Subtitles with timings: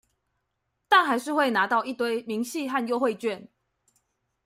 [0.87, 3.47] 但還是會拿到一堆明細和優惠券